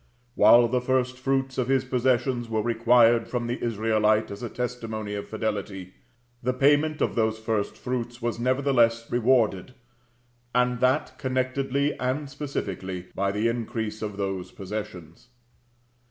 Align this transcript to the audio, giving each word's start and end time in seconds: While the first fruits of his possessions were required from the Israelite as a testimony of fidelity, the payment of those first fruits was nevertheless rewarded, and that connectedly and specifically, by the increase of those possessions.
While 0.33 0.67
the 0.67 0.81
first 0.81 1.19
fruits 1.19 1.59
of 1.59 1.67
his 1.67 1.85
possessions 1.85 2.49
were 2.49 2.63
required 2.63 3.27
from 3.27 3.45
the 3.45 3.63
Israelite 3.63 4.31
as 4.31 4.41
a 4.41 4.49
testimony 4.49 5.13
of 5.13 5.27
fidelity, 5.27 5.93
the 6.41 6.53
payment 6.55 7.01
of 7.01 7.13
those 7.13 7.37
first 7.37 7.77
fruits 7.77 8.19
was 8.19 8.39
nevertheless 8.39 9.05
rewarded, 9.11 9.75
and 10.55 10.79
that 10.79 11.19
connectedly 11.19 11.93
and 11.99 12.31
specifically, 12.31 13.09
by 13.13 13.31
the 13.31 13.47
increase 13.47 14.01
of 14.01 14.17
those 14.17 14.51
possessions. 14.51 15.27